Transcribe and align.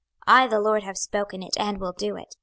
I 0.25 0.47
the 0.47 0.59
LORD 0.59 0.81
have 0.81 0.97
spoken 0.97 1.43
it, 1.43 1.53
and 1.59 1.79
will 1.79 1.91
do 1.93 2.15
it. 2.17 2.35